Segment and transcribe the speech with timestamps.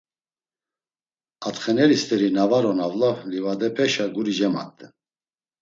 [1.47, 4.91] Atxeneri st̆eri na var on avla livadepeşa guri cemat̆en!